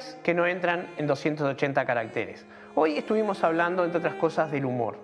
historias 0.00 0.18
que 0.22 0.34
no 0.34 0.46
entran 0.46 0.86
en 0.96 1.06
280 1.06 1.84
caracteres. 1.84 2.46
Hoy 2.74 2.96
estuvimos 2.96 3.42
hablando, 3.44 3.84
entre 3.84 3.98
otras 3.98 4.14
cosas, 4.14 4.50
del 4.50 4.64
humor. 4.64 4.98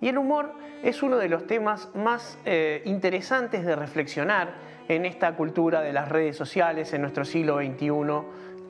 Y 0.00 0.08
el 0.08 0.18
humor 0.18 0.52
es 0.82 1.02
uno 1.02 1.16
de 1.16 1.28
los 1.28 1.46
temas 1.46 1.88
más 1.94 2.38
eh, 2.44 2.82
interesantes 2.84 3.64
de 3.64 3.74
reflexionar 3.74 4.54
en 4.88 5.04
esta 5.04 5.34
cultura 5.34 5.80
de 5.80 5.92
las 5.92 6.08
redes 6.08 6.36
sociales 6.36 6.92
en 6.92 7.02
nuestro 7.02 7.24
siglo 7.24 7.58
XXI 7.58 7.90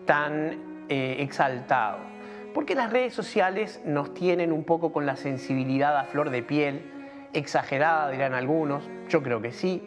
tan 0.07 0.87
eh, 0.89 1.17
exaltado. 1.21 1.99
Porque 2.55 2.75
las 2.75 2.91
redes 2.91 3.15
sociales 3.15 3.81
nos 3.85 4.15
tienen 4.15 4.53
un 4.53 4.65
poco 4.65 4.91
con 4.91 5.07
la 5.07 5.17
sensibilidad 5.17 5.97
a 5.97 6.05
flor 6.05 6.31
de 6.31 6.43
piel, 6.43 6.83
exagerada 7.35 8.11
dirán 8.11 8.33
algunos, 8.33 8.89
yo 9.11 9.23
creo 9.23 9.43
que 9.43 9.53
sí, 9.53 9.83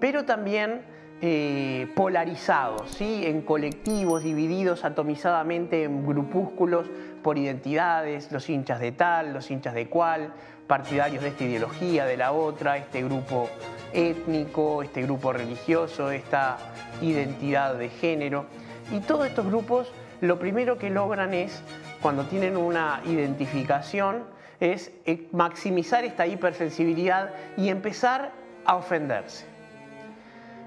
pero 0.00 0.24
también 0.24 0.82
eh, 1.24 1.86
polarizados, 1.94 2.90
¿sí? 2.90 3.24
en 3.24 3.42
colectivos, 3.42 4.24
divididos 4.24 4.84
atomizadamente 4.84 5.84
en 5.84 6.04
grupúsculos 6.04 6.88
por 7.22 7.38
identidades, 7.38 8.32
los 8.32 8.50
hinchas 8.50 8.80
de 8.80 8.90
tal, 8.90 9.32
los 9.32 9.48
hinchas 9.52 9.72
de 9.74 9.88
cual, 9.88 10.32
partidarios 10.66 11.22
de 11.22 11.28
esta 11.28 11.44
ideología, 11.44 12.06
de 12.06 12.16
la 12.16 12.32
otra, 12.32 12.76
este 12.76 13.04
grupo 13.04 13.48
étnico, 13.92 14.82
este 14.82 15.02
grupo 15.02 15.32
religioso, 15.32 16.10
esta 16.10 16.58
identidad 17.00 17.76
de 17.76 17.88
género. 17.88 18.46
Y 18.90 18.98
todos 18.98 19.28
estos 19.28 19.46
grupos 19.46 19.92
lo 20.20 20.40
primero 20.40 20.76
que 20.76 20.90
logran 20.90 21.34
es, 21.34 21.62
cuando 22.00 22.24
tienen 22.24 22.56
una 22.56 23.00
identificación, 23.06 24.24
es 24.58 24.90
eh, 25.04 25.28
maximizar 25.30 26.04
esta 26.04 26.26
hipersensibilidad 26.26 27.30
y 27.56 27.68
empezar 27.68 28.32
a 28.64 28.74
ofenderse. 28.74 29.51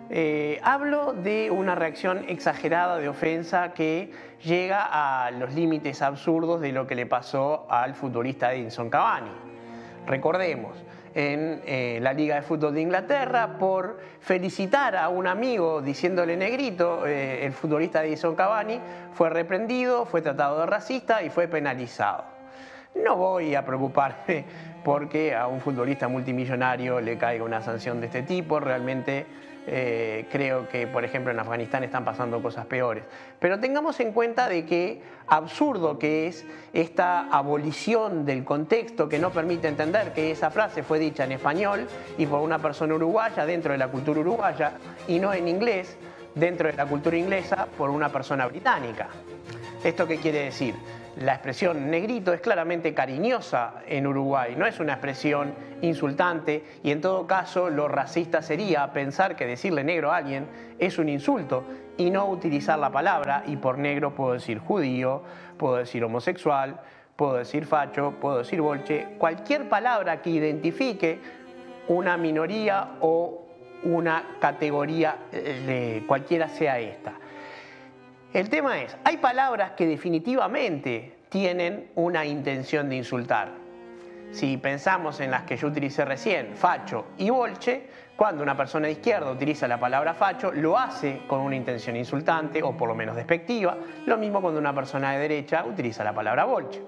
Eh, 0.09 0.59
hablo 0.61 1.13
de 1.13 1.49
una 1.49 1.73
reacción 1.73 2.25
exagerada 2.27 2.97
de 2.97 3.09
ofensa 3.09 3.73
que 3.73 4.11
llega 4.43 4.87
a 4.91 5.31
los 5.31 5.53
límites 5.53 6.03
absurdos 6.03 6.61
de 6.61 6.71
lo 6.71 6.85
que 6.85 6.93
le 6.93 7.07
pasó 7.07 7.65
al 7.69 7.95
futbolista 7.95 8.53
Edinson 8.53 8.89
Cavani. 8.91 9.31
Recordemos, 10.05 10.77
en 11.15 11.61
eh, 11.65 11.97
la 12.01 12.13
Liga 12.13 12.35
de 12.35 12.43
Fútbol 12.43 12.75
de 12.75 12.81
Inglaterra, 12.81 13.57
por 13.57 13.99
felicitar 14.19 14.95
a 14.95 15.09
un 15.09 15.25
amigo 15.25 15.81
diciéndole 15.81 16.37
negrito, 16.37 17.07
eh, 17.07 17.43
el 17.43 17.53
futbolista 17.53 18.05
Edinson 18.05 18.35
Cavani 18.35 18.79
fue 19.13 19.31
reprendido, 19.31 20.05
fue 20.05 20.21
tratado 20.21 20.59
de 20.59 20.65
racista 20.67 21.23
y 21.23 21.31
fue 21.31 21.47
penalizado. 21.47 22.25
No 22.93 23.15
voy 23.15 23.55
a 23.55 23.65
preocuparme 23.65 24.45
porque 24.83 25.33
a 25.33 25.47
un 25.47 25.61
futbolista 25.61 26.07
multimillonario 26.07 27.01
le 27.01 27.17
caiga 27.17 27.43
una 27.43 27.61
sanción 27.61 27.99
de 27.99 28.05
este 28.07 28.21
tipo, 28.21 28.59
realmente 28.59 29.25
eh, 29.67 30.27
creo 30.31 30.67
que, 30.69 30.87
por 30.87 31.03
ejemplo, 31.03 31.31
en 31.31 31.39
Afganistán 31.39 31.83
están 31.83 32.05
pasando 32.05 32.41
cosas 32.41 32.65
peores. 32.65 33.03
Pero 33.39 33.59
tengamos 33.59 33.99
en 33.99 34.11
cuenta 34.11 34.47
de 34.47 34.65
que 34.65 35.01
absurdo 35.27 35.97
que 35.97 36.27
es 36.27 36.45
esta 36.73 37.27
abolición 37.29 38.25
del 38.25 38.43
contexto 38.43 39.09
que 39.09 39.19
no 39.19 39.31
permite 39.31 39.67
entender 39.67 40.13
que 40.13 40.31
esa 40.31 40.51
frase 40.51 40.83
fue 40.83 40.99
dicha 40.99 41.23
en 41.23 41.31
español 41.31 41.87
y 42.17 42.25
por 42.25 42.41
una 42.41 42.59
persona 42.59 42.93
uruguaya 42.93 43.45
dentro 43.45 43.71
de 43.71 43.77
la 43.77 43.87
cultura 43.87 44.19
uruguaya 44.19 44.73
y 45.07 45.19
no 45.19 45.33
en 45.33 45.47
inglés 45.47 45.97
dentro 46.35 46.67
de 46.67 46.73
la 46.73 46.85
cultura 46.85 47.17
inglesa 47.17 47.67
por 47.77 47.89
una 47.89 48.09
persona 48.09 48.45
británica. 48.47 49.07
¿Esto 49.83 50.05
qué 50.07 50.17
quiere 50.17 50.45
decir? 50.45 50.75
La 51.17 51.35
expresión 51.35 51.89
negrito 51.89 52.33
es 52.33 52.41
claramente 52.41 52.93
cariñosa 52.93 53.75
en 53.87 54.05
Uruguay, 54.05 54.55
no 54.57 54.65
es 54.65 54.81
una 54.81 54.93
expresión 54.93 55.53
insultante 55.81 56.61
y 56.83 56.91
en 56.91 56.99
todo 56.99 57.25
caso 57.25 57.69
lo 57.69 57.87
racista 57.87 58.41
sería 58.41 58.91
pensar 58.91 59.37
que 59.37 59.45
decirle 59.45 59.85
negro 59.85 60.11
a 60.11 60.17
alguien 60.17 60.45
es 60.77 60.97
un 60.97 61.07
insulto 61.07 61.63
y 61.97 62.09
no 62.09 62.27
utilizar 62.27 62.77
la 62.79 62.89
palabra 62.89 63.43
y 63.47 63.55
por 63.55 63.77
negro 63.77 64.13
puedo 64.13 64.33
decir 64.33 64.59
judío, 64.59 65.21
puedo 65.57 65.77
decir 65.77 66.03
homosexual, 66.03 66.81
puedo 67.15 67.35
decir 67.35 67.65
facho, 67.65 68.15
puedo 68.19 68.39
decir 68.39 68.59
bolche, 68.59 69.15
cualquier 69.17 69.69
palabra 69.69 70.21
que 70.21 70.31
identifique 70.31 71.19
una 71.87 72.17
minoría 72.17 72.97
o 72.99 73.45
una 73.83 74.35
categoría, 74.39 75.15
eh, 75.31 76.03
cualquiera 76.07 76.49
sea 76.49 76.77
esta. 76.79 77.13
El 78.35 78.49
tema 78.49 78.81
es, 78.81 78.97
hay 79.05 79.15
palabras 79.15 79.71
que 79.77 79.87
definitivamente 79.87 81.19
tienen 81.29 81.89
una 81.95 82.25
intención 82.25 82.89
de 82.89 82.97
insultar. 82.97 83.53
Si 84.31 84.57
pensamos 84.57 85.21
en 85.21 85.31
las 85.31 85.43
que 85.43 85.55
yo 85.55 85.69
utilicé 85.69 86.03
recién, 86.03 86.53
facho 86.53 87.05
y 87.17 87.29
bolche, 87.29 87.87
cuando 88.17 88.43
una 88.43 88.57
persona 88.57 88.87
de 88.87 88.91
izquierda 88.91 89.31
utiliza 89.31 89.69
la 89.69 89.79
palabra 89.79 90.13
facho, 90.13 90.51
lo 90.51 90.77
hace 90.77 91.21
con 91.27 91.39
una 91.39 91.55
intención 91.55 91.95
insultante 91.95 92.61
o 92.61 92.75
por 92.75 92.89
lo 92.89 92.95
menos 92.95 93.15
despectiva. 93.15 93.77
Lo 94.05 94.17
mismo 94.17 94.41
cuando 94.41 94.59
una 94.59 94.75
persona 94.75 95.13
de 95.13 95.19
derecha 95.19 95.63
utiliza 95.63 96.03
la 96.03 96.13
palabra 96.13 96.43
bolche. 96.43 96.83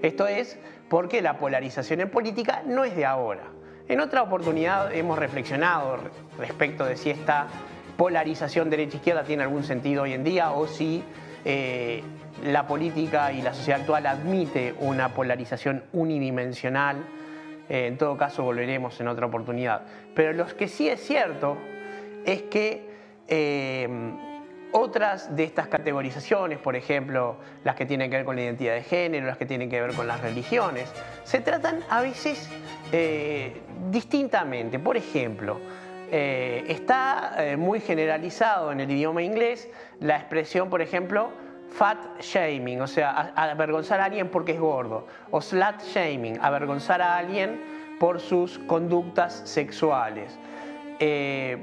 Esto 0.00 0.26
es 0.26 0.58
porque 0.88 1.20
la 1.20 1.36
polarización 1.36 2.00
en 2.00 2.08
política 2.08 2.62
no 2.64 2.84
es 2.84 2.96
de 2.96 3.04
ahora. 3.04 3.42
En 3.88 4.00
otra 4.00 4.22
oportunidad 4.22 4.90
hemos 4.94 5.18
reflexionado 5.18 5.98
respecto 6.38 6.86
de 6.86 6.96
si 6.96 7.10
esta 7.10 7.46
polarización 7.98 8.70
derecha-izquierda 8.70 9.24
tiene 9.24 9.42
algún 9.42 9.64
sentido 9.64 10.04
hoy 10.04 10.12
en 10.12 10.22
día 10.22 10.52
o 10.52 10.68
si 10.68 11.02
eh, 11.44 12.00
la 12.44 12.64
política 12.64 13.32
y 13.32 13.42
la 13.42 13.52
sociedad 13.52 13.80
actual 13.80 14.06
admite 14.06 14.72
una 14.78 15.12
polarización 15.12 15.82
unidimensional. 15.92 17.04
Eh, 17.68 17.88
en 17.88 17.98
todo 17.98 18.16
caso, 18.16 18.44
volveremos 18.44 18.98
en 19.00 19.08
otra 19.08 19.26
oportunidad. 19.26 19.82
Pero 20.14 20.32
lo 20.32 20.46
que 20.46 20.68
sí 20.68 20.88
es 20.88 21.00
cierto 21.00 21.58
es 22.24 22.42
que 22.42 22.88
eh, 23.26 23.88
otras 24.70 25.34
de 25.34 25.42
estas 25.42 25.66
categorizaciones, 25.66 26.60
por 26.60 26.76
ejemplo, 26.76 27.38
las 27.64 27.74
que 27.74 27.84
tienen 27.84 28.10
que 28.10 28.18
ver 28.18 28.24
con 28.24 28.36
la 28.36 28.42
identidad 28.42 28.74
de 28.74 28.84
género, 28.84 29.26
las 29.26 29.38
que 29.38 29.46
tienen 29.46 29.68
que 29.68 29.80
ver 29.80 29.92
con 29.94 30.06
las 30.06 30.20
religiones, 30.20 30.88
se 31.24 31.40
tratan 31.40 31.80
a 31.90 32.00
veces 32.00 32.48
distintamente. 33.90 34.78
Por 34.78 34.96
ejemplo, 34.96 35.58
eh, 36.10 36.64
está 36.68 37.34
eh, 37.38 37.56
muy 37.56 37.80
generalizado 37.80 38.72
en 38.72 38.80
el 38.80 38.90
idioma 38.90 39.22
inglés 39.22 39.68
la 40.00 40.16
expresión, 40.16 40.70
por 40.70 40.82
ejemplo, 40.82 41.30
fat 41.70 42.20
shaming, 42.20 42.80
o 42.80 42.86
sea, 42.86 43.32
avergonzar 43.34 44.00
a 44.00 44.06
alguien 44.06 44.28
porque 44.28 44.52
es 44.52 44.60
gordo, 44.60 45.06
o 45.30 45.40
slut 45.40 45.82
shaming, 45.82 46.38
avergonzar 46.40 47.02
a 47.02 47.16
alguien 47.16 47.60
por 48.00 48.20
sus 48.20 48.58
conductas 48.60 49.42
sexuales. 49.44 50.38
Eh, 50.98 51.58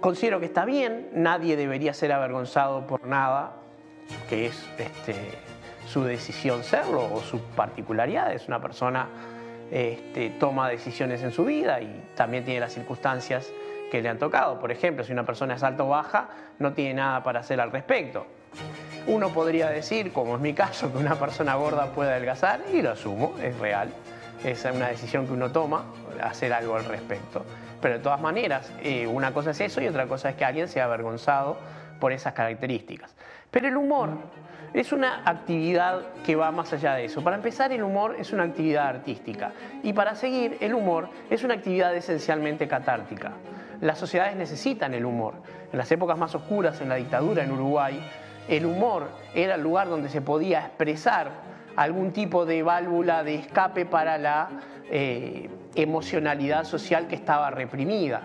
considero 0.00 0.40
que 0.40 0.46
está 0.46 0.64
bien, 0.64 1.08
nadie 1.12 1.56
debería 1.56 1.92
ser 1.92 2.12
avergonzado 2.12 2.86
por 2.86 3.06
nada, 3.06 3.56
que 4.28 4.46
es 4.46 4.68
este, 4.78 5.14
su 5.86 6.04
decisión 6.04 6.62
serlo 6.62 7.12
o 7.12 7.20
su 7.20 7.40
particularidad, 7.56 8.32
es 8.32 8.46
una 8.48 8.60
persona 8.60 9.08
este, 9.70 10.30
toma 10.30 10.68
decisiones 10.68 11.22
en 11.22 11.30
su 11.30 11.44
vida 11.44 11.80
y 11.80 12.04
también 12.16 12.44
tiene 12.44 12.60
las 12.60 12.74
circunstancias 12.74 13.52
que 13.90 14.00
le 14.00 14.08
han 14.08 14.18
tocado. 14.18 14.58
Por 14.58 14.70
ejemplo, 14.70 15.04
si 15.04 15.12
una 15.12 15.24
persona 15.24 15.54
es 15.54 15.62
alta 15.62 15.84
o 15.84 15.88
baja, 15.88 16.28
no 16.58 16.72
tiene 16.72 16.94
nada 16.94 17.22
para 17.22 17.40
hacer 17.40 17.60
al 17.60 17.70
respecto. 17.70 18.26
Uno 19.06 19.30
podría 19.30 19.68
decir, 19.68 20.12
como 20.12 20.36
es 20.36 20.40
mi 20.40 20.54
caso, 20.54 20.92
que 20.92 20.98
una 20.98 21.16
persona 21.16 21.54
gorda 21.56 21.86
puede 21.86 22.10
adelgazar, 22.10 22.60
y 22.72 22.82
lo 22.82 22.92
asumo, 22.92 23.34
es 23.42 23.58
real. 23.58 23.90
Es 24.44 24.64
una 24.64 24.88
decisión 24.88 25.26
que 25.26 25.32
uno 25.32 25.50
toma, 25.52 25.84
hacer 26.22 26.52
algo 26.52 26.76
al 26.76 26.84
respecto. 26.84 27.44
Pero 27.80 27.94
de 27.94 28.00
todas 28.00 28.20
maneras, 28.20 28.72
eh, 28.82 29.06
una 29.06 29.32
cosa 29.32 29.50
es 29.50 29.60
eso 29.60 29.80
y 29.80 29.88
otra 29.88 30.06
cosa 30.06 30.30
es 30.30 30.36
que 30.36 30.44
alguien 30.44 30.68
sea 30.68 30.84
avergonzado 30.84 31.58
por 31.98 32.12
esas 32.12 32.34
características. 32.34 33.14
Pero 33.50 33.68
el 33.68 33.76
humor 33.76 34.10
es 34.74 34.92
una 34.92 35.22
actividad 35.24 36.02
que 36.24 36.36
va 36.36 36.50
más 36.52 36.72
allá 36.72 36.94
de 36.94 37.06
eso. 37.06 37.24
Para 37.24 37.36
empezar, 37.36 37.72
el 37.72 37.82
humor 37.82 38.16
es 38.18 38.32
una 38.32 38.44
actividad 38.44 38.86
artística. 38.86 39.52
Y 39.82 39.92
para 39.92 40.14
seguir, 40.14 40.58
el 40.60 40.74
humor 40.74 41.08
es 41.30 41.42
una 41.42 41.54
actividad 41.54 41.94
esencialmente 41.94 42.68
catártica 42.68 43.32
las 43.80 43.98
sociedades 43.98 44.36
necesitan 44.36 44.94
el 44.94 45.04
humor. 45.04 45.34
En 45.72 45.78
las 45.78 45.90
épocas 45.92 46.18
más 46.18 46.34
oscuras, 46.34 46.80
en 46.80 46.88
la 46.88 46.96
dictadura 46.96 47.42
en 47.42 47.52
Uruguay, 47.52 48.00
el 48.48 48.66
humor 48.66 49.08
era 49.34 49.54
el 49.54 49.62
lugar 49.62 49.88
donde 49.88 50.08
se 50.08 50.20
podía 50.20 50.60
expresar 50.60 51.30
algún 51.76 52.12
tipo 52.12 52.44
de 52.44 52.62
válvula 52.62 53.22
de 53.22 53.36
escape 53.36 53.86
para 53.86 54.18
la 54.18 54.48
eh, 54.90 55.48
emocionalidad 55.74 56.64
social 56.64 57.06
que 57.06 57.14
estaba 57.14 57.50
reprimida. 57.50 58.22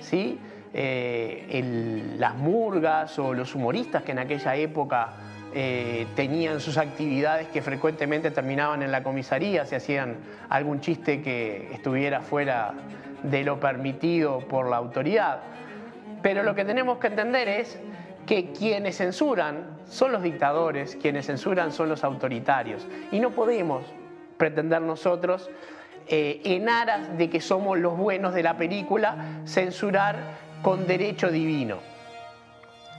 ¿sí? 0.00 0.38
Eh, 0.74 2.14
las 2.18 2.34
murgas 2.34 3.18
o 3.18 3.32
los 3.32 3.54
humoristas 3.54 4.02
que 4.02 4.12
en 4.12 4.18
aquella 4.18 4.56
época 4.56 5.12
eh, 5.54 6.06
tenían 6.14 6.60
sus 6.60 6.76
actividades 6.76 7.48
que 7.48 7.62
frecuentemente 7.62 8.30
terminaban 8.30 8.82
en 8.82 8.92
la 8.92 9.02
comisaría, 9.02 9.64
se 9.64 9.76
hacían 9.76 10.16
algún 10.48 10.80
chiste 10.80 11.22
que 11.22 11.72
estuviera 11.72 12.20
fuera 12.20 12.74
de 13.22 13.44
lo 13.44 13.58
permitido 13.58 14.40
por 14.40 14.68
la 14.68 14.76
autoridad. 14.76 15.40
Pero 16.22 16.42
lo 16.42 16.54
que 16.54 16.64
tenemos 16.64 16.98
que 16.98 17.06
entender 17.08 17.48
es 17.48 17.78
que 18.26 18.52
quienes 18.52 18.98
censuran 18.98 19.78
son 19.86 20.12
los 20.12 20.22
dictadores, 20.22 20.96
quienes 21.00 21.26
censuran 21.26 21.72
son 21.72 21.88
los 21.88 22.04
autoritarios. 22.04 22.86
Y 23.10 23.20
no 23.20 23.30
podemos 23.30 23.84
pretender 24.36 24.82
nosotros, 24.82 25.48
eh, 26.08 26.40
en 26.44 26.68
aras 26.68 27.16
de 27.16 27.30
que 27.30 27.40
somos 27.40 27.78
los 27.78 27.96
buenos 27.96 28.34
de 28.34 28.42
la 28.42 28.56
película, 28.56 29.40
censurar 29.46 30.16
con 30.62 30.86
derecho 30.86 31.30
divino. 31.30 31.78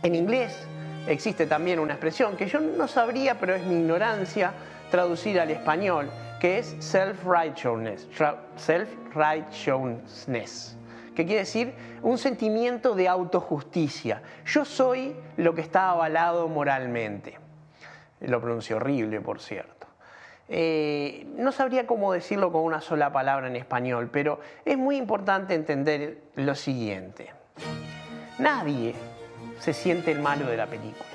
En 0.01 0.15
inglés, 0.15 0.67
existe 1.09 1.47
también 1.47 1.79
una 1.79 1.93
expresión 1.93 2.37
que 2.37 2.47
yo 2.47 2.59
no 2.59 2.87
sabría, 2.87 3.39
pero 3.39 3.55
es 3.55 3.63
mi 3.63 3.75
ignorancia, 3.75 4.53
traducir 4.91 5.39
al 5.39 5.49
español, 5.51 6.09
que 6.39 6.59
es 6.59 6.75
self-righteousness, 6.79 8.07
self-righteousness, 8.55 10.77
que 11.15 11.25
quiere 11.25 11.41
decir 11.41 11.73
un 12.01 12.17
sentimiento 12.17 12.95
de 12.95 13.07
autojusticia. 13.07 14.21
Yo 14.45 14.65
soy 14.65 15.15
lo 15.37 15.53
que 15.53 15.61
está 15.61 15.89
avalado 15.89 16.47
moralmente. 16.47 17.37
Lo 18.21 18.39
pronuncio 18.39 18.77
horrible, 18.77 19.21
por 19.21 19.41
cierto. 19.41 19.87
Eh, 20.47 21.27
no 21.35 21.51
sabría 21.51 21.85
cómo 21.85 22.11
decirlo 22.11 22.51
con 22.51 22.63
una 22.63 22.81
sola 22.81 23.11
palabra 23.11 23.47
en 23.47 23.55
español, 23.55 24.09
pero 24.11 24.39
es 24.65 24.77
muy 24.77 24.97
importante 24.97 25.53
entender 25.53 26.17
lo 26.35 26.55
siguiente. 26.55 27.31
Nadie 28.39 28.95
se 29.59 29.73
siente 29.73 30.11
el 30.11 30.19
malo 30.19 30.45
de 30.47 30.57
la 30.57 30.67
película. 30.67 31.05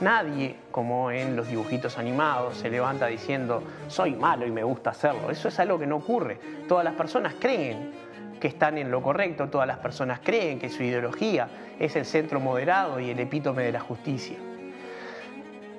Nadie, 0.00 0.56
como 0.70 1.10
en 1.10 1.36
los 1.36 1.48
dibujitos 1.48 1.96
animados, 1.98 2.56
se 2.56 2.68
levanta 2.68 3.06
diciendo, 3.06 3.62
soy 3.86 4.14
malo 4.14 4.46
y 4.46 4.50
me 4.50 4.64
gusta 4.64 4.90
hacerlo. 4.90 5.30
Eso 5.30 5.48
es 5.48 5.60
algo 5.60 5.78
que 5.78 5.86
no 5.86 5.96
ocurre. 5.96 6.40
Todas 6.66 6.84
las 6.84 6.94
personas 6.94 7.34
creen 7.38 7.92
que 8.40 8.48
están 8.48 8.78
en 8.78 8.90
lo 8.90 9.00
correcto, 9.00 9.48
todas 9.48 9.68
las 9.68 9.78
personas 9.78 10.18
creen 10.20 10.58
que 10.58 10.68
su 10.68 10.82
ideología 10.82 11.48
es 11.78 11.94
el 11.94 12.04
centro 12.04 12.40
moderado 12.40 12.98
y 12.98 13.10
el 13.10 13.20
epítome 13.20 13.62
de 13.62 13.70
la 13.70 13.80
justicia. 13.80 14.36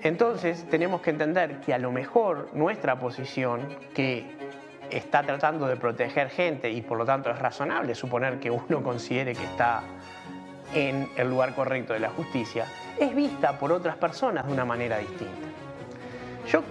Entonces 0.01 0.65
tenemos 0.69 1.01
que 1.01 1.09
entender 1.09 1.59
que 1.59 1.73
a 1.73 1.77
lo 1.77 1.91
mejor 1.91 2.49
nuestra 2.53 2.99
posición, 2.99 3.67
que 3.93 4.25
está 4.89 5.23
tratando 5.23 5.67
de 5.67 5.75
proteger 5.75 6.29
gente 6.29 6.69
y 6.69 6.81
por 6.81 6.97
lo 6.97 7.05
tanto 7.05 7.29
es 7.31 7.39
razonable 7.39 7.95
suponer 7.95 8.39
que 8.39 8.51
uno 8.51 8.83
considere 8.83 9.33
que 9.33 9.43
está 9.43 9.81
en 10.73 11.09
el 11.15 11.29
lugar 11.29 11.55
correcto 11.55 11.93
de 11.93 11.99
la 11.99 12.09
justicia, 12.09 12.65
es 12.99 13.15
vista 13.15 13.57
por 13.59 13.71
otras 13.71 13.95
personas 13.95 14.45
de 14.47 14.53
una 14.53 14.65
manera 14.65 14.97
distinta. 14.97 15.47
Yo 16.47 16.61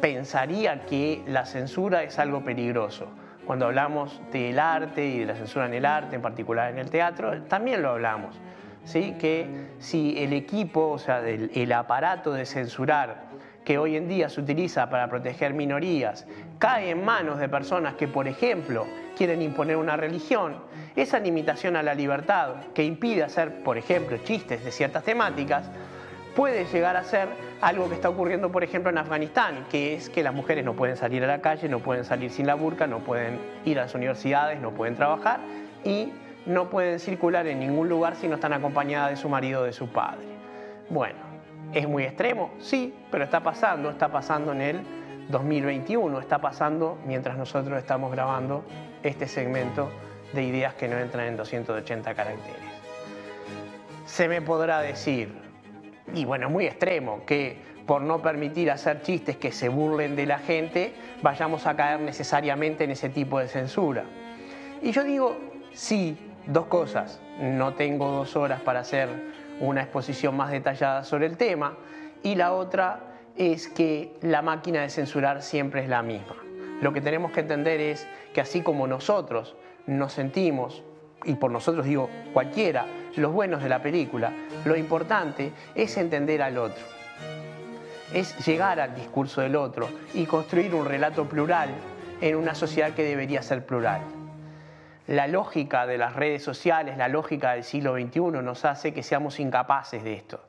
pensaría 0.00 0.84
que 0.86 1.22
la 1.26 1.46
censura 1.46 2.02
es 2.02 2.18
algo 2.18 2.44
peligroso. 2.44 3.06
Cuando 3.46 3.66
hablamos 3.66 4.20
del 4.32 4.58
arte 4.58 5.06
y 5.06 5.18
de 5.20 5.26
la 5.26 5.34
censura 5.34 5.66
en 5.66 5.74
el 5.74 5.84
arte, 5.84 6.16
en 6.16 6.22
particular 6.22 6.70
en 6.70 6.78
el 6.78 6.90
teatro, 6.90 7.42
también 7.42 7.82
lo 7.82 7.90
hablamos 7.90 8.36
que 8.92 9.68
si 9.78 10.16
el 10.18 10.32
equipo, 10.32 10.90
o 10.90 10.98
sea, 10.98 11.20
el, 11.20 11.72
aparato 11.72 12.32
de 12.32 12.46
censurar 12.46 13.29
que 13.70 13.78
hoy 13.78 13.96
en 13.96 14.08
día 14.08 14.28
se 14.28 14.40
utiliza 14.40 14.90
para 14.90 15.08
proteger 15.08 15.54
minorías 15.54 16.26
cae 16.58 16.90
en 16.90 17.04
manos 17.04 17.38
de 17.38 17.48
personas 17.48 17.94
que, 17.94 18.08
por 18.08 18.26
ejemplo, 18.26 18.84
quieren 19.16 19.40
imponer 19.42 19.76
una 19.76 19.96
religión, 19.96 20.56
esa 20.96 21.20
limitación 21.20 21.76
a 21.76 21.82
la 21.84 21.94
libertad 21.94 22.56
que 22.74 22.82
impide 22.82 23.22
hacer, 23.22 23.62
por 23.62 23.78
ejemplo, 23.78 24.16
chistes 24.24 24.64
de 24.64 24.72
ciertas 24.72 25.04
temáticas, 25.04 25.70
puede 26.34 26.64
llegar 26.64 26.96
a 26.96 27.04
ser 27.04 27.28
algo 27.60 27.88
que 27.88 27.94
está 27.94 28.08
ocurriendo, 28.08 28.50
por 28.50 28.64
ejemplo, 28.64 28.90
en 28.90 28.98
Afganistán, 28.98 29.64
que 29.70 29.94
es 29.94 30.10
que 30.10 30.24
las 30.24 30.34
mujeres 30.34 30.64
no 30.64 30.74
pueden 30.74 30.96
salir 30.96 31.22
a 31.22 31.28
la 31.28 31.40
calle, 31.40 31.68
no 31.68 31.78
pueden 31.78 32.04
salir 32.04 32.32
sin 32.32 32.48
la 32.48 32.56
burka, 32.56 32.88
no 32.88 32.98
pueden 32.98 33.38
ir 33.64 33.78
a 33.78 33.82
las 33.82 33.94
universidades, 33.94 34.60
no 34.60 34.72
pueden 34.72 34.96
trabajar 34.96 35.38
y 35.84 36.12
no 36.44 36.70
pueden 36.70 36.98
circular 36.98 37.46
en 37.46 37.60
ningún 37.60 37.88
lugar 37.88 38.16
si 38.16 38.26
no 38.26 38.34
están 38.34 38.52
acompañadas 38.52 39.10
de 39.10 39.16
su 39.16 39.28
marido 39.28 39.60
o 39.60 39.64
de 39.64 39.72
su 39.72 39.86
padre. 39.86 40.26
Bueno, 40.88 41.29
¿es 41.72 41.88
muy 41.88 42.04
extremo? 42.04 42.50
Sí, 42.58 42.94
pero 43.10 43.24
está 43.24 43.40
pasando, 43.42 43.90
está 43.90 44.08
pasando 44.08 44.52
en 44.52 44.60
el 44.60 44.80
2021, 45.28 46.20
está 46.20 46.38
pasando 46.38 46.98
mientras 47.06 47.36
nosotros 47.36 47.78
estamos 47.78 48.10
grabando 48.12 48.64
este 49.02 49.26
segmento 49.26 49.90
de 50.32 50.42
ideas 50.42 50.74
que 50.74 50.88
no 50.88 50.98
entran 50.98 51.26
en 51.26 51.36
280 51.36 52.14
caracteres. 52.14 52.60
Se 54.04 54.28
me 54.28 54.42
podrá 54.42 54.80
decir, 54.80 55.32
y 56.14 56.24
bueno, 56.24 56.46
es 56.46 56.52
muy 56.52 56.66
extremo, 56.66 57.24
que 57.24 57.58
por 57.86 58.02
no 58.02 58.22
permitir 58.22 58.70
hacer 58.70 59.02
chistes 59.02 59.36
que 59.36 59.52
se 59.52 59.68
burlen 59.68 60.16
de 60.16 60.26
la 60.26 60.38
gente, 60.38 60.92
vayamos 61.22 61.66
a 61.66 61.76
caer 61.76 62.00
necesariamente 62.00 62.84
en 62.84 62.92
ese 62.92 63.08
tipo 63.08 63.38
de 63.38 63.48
censura. 63.48 64.04
Y 64.82 64.92
yo 64.92 65.04
digo, 65.04 65.36
sí, 65.72 66.16
dos 66.46 66.66
cosas. 66.66 67.20
No 67.40 67.74
tengo 67.74 68.10
dos 68.10 68.36
horas 68.36 68.60
para 68.60 68.80
hacer 68.80 69.08
una 69.60 69.82
exposición 69.82 70.36
más 70.36 70.50
detallada 70.50 71.04
sobre 71.04 71.26
el 71.26 71.36
tema. 71.36 71.76
Y 72.22 72.34
la 72.34 72.52
otra 72.52 73.00
es 73.36 73.68
que 73.68 74.14
la 74.22 74.42
máquina 74.42 74.82
de 74.82 74.90
censurar 74.90 75.42
siempre 75.42 75.82
es 75.82 75.88
la 75.88 76.02
misma. 76.02 76.36
Lo 76.80 76.92
que 76.92 77.00
tenemos 77.00 77.32
que 77.32 77.40
entender 77.40 77.80
es 77.80 78.06
que 78.34 78.40
así 78.40 78.62
como 78.62 78.86
nosotros 78.86 79.56
nos 79.86 80.12
sentimos, 80.12 80.82
y 81.24 81.34
por 81.34 81.50
nosotros 81.50 81.84
digo 81.84 82.08
cualquiera, 82.32 82.86
los 83.16 83.32
buenos 83.32 83.62
de 83.62 83.68
la 83.68 83.82
película, 83.82 84.32
lo 84.64 84.76
importante 84.76 85.52
es 85.74 85.96
entender 85.96 86.42
al 86.42 86.58
otro. 86.58 86.82
Es 88.14 88.44
llegar 88.46 88.80
al 88.80 88.94
discurso 88.94 89.40
del 89.40 89.56
otro 89.56 89.88
y 90.14 90.24
construir 90.24 90.74
un 90.74 90.86
relato 90.86 91.28
plural 91.28 91.68
en 92.20 92.36
una 92.36 92.54
sociedad 92.54 92.92
que 92.92 93.04
debería 93.04 93.42
ser 93.42 93.64
plural 93.64 94.19
la 95.10 95.26
lógica 95.26 95.88
de 95.88 95.98
las 95.98 96.14
redes 96.14 96.44
sociales, 96.44 96.96
la 96.96 97.08
lógica 97.08 97.54
del 97.54 97.64
siglo 97.64 97.94
XXI 97.94 98.20
nos 98.44 98.64
hace 98.64 98.94
que 98.94 99.02
seamos 99.02 99.40
incapaces 99.40 100.04
de 100.04 100.14
esto, 100.14 100.40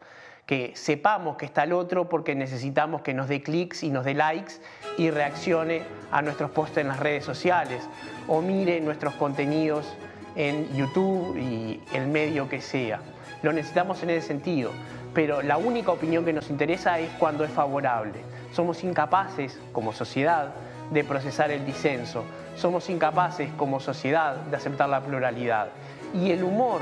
que 0.46 0.74
sepamos 0.76 1.36
que 1.36 1.46
está 1.48 1.64
el 1.64 1.74
otro 1.74 2.08
porque 2.08 2.36
necesitamos 2.36 3.02
que 3.02 3.16
nos 3.16 3.28
dé 3.28 3.42
clics 3.42 3.82
y 3.82 3.90
nos 3.90 4.06
dé 4.06 4.14
likes 4.14 4.54
y 5.00 5.10
reaccione 5.10 5.82
a 6.12 6.22
nuestros 6.22 6.52
posts 6.52 6.78
en 6.78 6.90
las 6.90 7.00
redes 7.00 7.26
sociales 7.26 7.90
o 8.28 8.44
mire 8.44 8.80
nuestros 8.82 9.16
contenidos 9.16 9.98
en 10.36 10.72
YouTube 10.76 11.36
y 11.38 11.82
el 11.94 12.06
medio 12.06 12.48
que 12.48 12.62
sea. 12.62 13.00
Lo 13.42 13.54
necesitamos 13.54 14.04
en 14.04 14.12
ese 14.12 14.28
sentido, 14.28 14.70
pero 15.16 15.42
la 15.42 15.58
única 15.58 15.92
opinión 15.92 16.24
que 16.24 16.34
nos 16.34 16.52
interesa 16.52 17.00
es 17.00 17.10
cuando 17.18 17.44
es 17.44 17.50
favorable. 17.50 18.20
Somos 18.52 18.84
incapaces 18.84 19.60
como 19.72 19.92
sociedad 19.92 20.54
de 20.92 21.04
procesar 21.04 21.52
el 21.52 21.66
disenso, 21.66 22.24
somos 22.56 22.90
incapaces 22.90 23.50
como 23.58 23.80
sociedad 23.80 24.36
de 24.36 24.58
aceptar 24.58 24.90
la 24.90 25.02
pluralidad. 25.02 25.70
Y 26.14 26.32
el 26.32 26.44
humor 26.44 26.82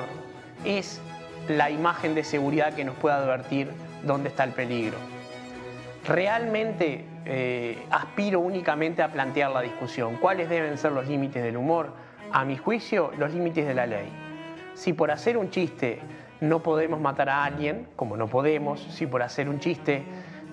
es 0.66 1.02
la 1.48 1.70
imagen 1.70 2.16
de 2.16 2.24
seguridad 2.24 2.74
que 2.74 2.84
nos 2.84 2.96
puede 2.96 3.16
advertir 3.16 3.72
dónde 4.04 4.30
está 4.30 4.44
el 4.44 4.52
peligro. 4.52 4.98
Realmente 6.06 7.06
eh, 7.26 7.86
aspiro 7.92 8.40
únicamente 8.40 9.04
a 9.04 9.12
plantear 9.12 9.52
la 9.52 9.62
discusión. 9.62 10.16
¿Cuáles 10.18 10.50
deben 10.50 10.78
ser 10.78 10.92
los 10.92 11.08
límites 11.08 11.44
del 11.44 11.58
humor? 11.58 11.94
A 12.32 12.46
mi 12.46 12.58
juicio, 12.58 13.12
los 13.18 13.34
límites 13.34 13.68
de 13.68 13.74
la 13.74 13.86
ley. 13.86 14.10
Si 14.74 14.94
por 14.94 15.12
hacer 15.12 15.38
un 15.38 15.50
chiste 15.50 16.00
no 16.42 16.64
podemos 16.64 17.00
matar 17.00 17.30
a 17.30 17.44
alguien, 17.44 17.88
como 17.96 18.16
no 18.16 18.28
podemos, 18.28 18.82
si 18.82 19.06
por 19.06 19.22
hacer 19.22 19.50
un 19.50 19.60
chiste 19.60 20.04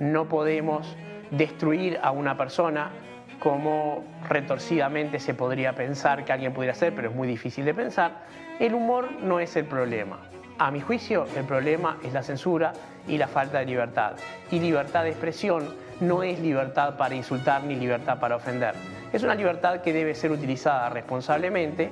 no 0.00 0.28
podemos 0.28 0.96
destruir 1.30 1.98
a 2.02 2.10
una 2.10 2.36
persona, 2.36 2.90
como 3.38 4.04
retorcidamente 4.28 5.18
se 5.20 5.34
podría 5.34 5.74
pensar 5.74 6.24
que 6.24 6.32
alguien 6.32 6.52
pudiera 6.52 6.72
hacer, 6.72 6.94
pero 6.94 7.10
es 7.10 7.14
muy 7.14 7.28
difícil 7.28 7.64
de 7.64 7.74
pensar, 7.74 8.24
el 8.58 8.74
humor 8.74 9.12
no 9.22 9.40
es 9.40 9.56
el 9.56 9.64
problema. 9.64 10.18
A 10.58 10.70
mi 10.70 10.80
juicio, 10.80 11.26
el 11.36 11.44
problema 11.44 11.98
es 12.02 12.12
la 12.14 12.22
censura 12.22 12.72
y 13.06 13.18
la 13.18 13.28
falta 13.28 13.58
de 13.58 13.66
libertad. 13.66 14.12
Y 14.50 14.58
libertad 14.58 15.02
de 15.04 15.10
expresión 15.10 15.68
no 16.00 16.22
es 16.22 16.40
libertad 16.40 16.96
para 16.96 17.14
insultar 17.14 17.64
ni 17.64 17.76
libertad 17.76 18.18
para 18.18 18.36
ofender. 18.36 18.74
Es 19.12 19.22
una 19.22 19.34
libertad 19.34 19.82
que 19.82 19.92
debe 19.92 20.14
ser 20.14 20.30
utilizada 20.30 20.88
responsablemente. 20.88 21.90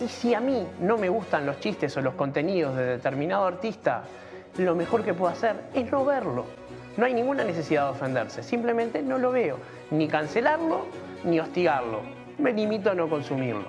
Y 0.00 0.08
si 0.08 0.34
a 0.34 0.40
mí 0.40 0.66
no 0.80 0.98
me 0.98 1.08
gustan 1.08 1.46
los 1.46 1.58
chistes 1.58 1.96
o 1.96 2.00
los 2.00 2.14
contenidos 2.14 2.76
de 2.76 2.84
determinado 2.84 3.46
artista, 3.46 4.02
lo 4.58 4.74
mejor 4.74 5.04
que 5.04 5.14
puedo 5.14 5.32
hacer 5.32 5.56
es 5.74 5.90
no 5.90 6.04
verlo. 6.04 6.65
No 6.96 7.04
hay 7.04 7.12
ninguna 7.12 7.44
necesidad 7.44 7.84
de 7.84 7.90
ofenderse, 7.90 8.42
simplemente 8.42 9.02
no 9.02 9.18
lo 9.18 9.30
veo, 9.30 9.58
ni 9.90 10.08
cancelarlo, 10.08 10.86
ni 11.24 11.38
hostigarlo. 11.38 12.00
Me 12.38 12.52
limito 12.52 12.90
a 12.90 12.94
no 12.94 13.08
consumirlo. 13.08 13.68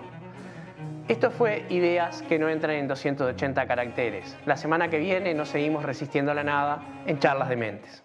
Esto 1.10 1.32
fue 1.32 1.66
Ideas 1.70 2.22
que 2.24 2.40
no 2.40 2.50
entran 2.50 2.76
en 2.76 2.88
280 2.88 3.68
caracteres. 3.68 4.36
La 4.46 4.56
semana 4.56 4.90
que 4.90 5.00
viene 5.00 5.34
nos 5.34 5.50
seguimos 5.50 5.84
resistiendo 5.84 6.32
a 6.32 6.36
la 6.36 6.44
nada 6.44 6.82
en 7.06 7.20
charlas 7.20 7.50
de 7.50 7.56
mentes. 7.56 8.04